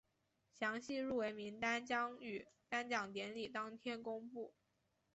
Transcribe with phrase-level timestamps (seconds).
[0.51, 4.51] 详细入围名单将于颁奖典礼当天公布。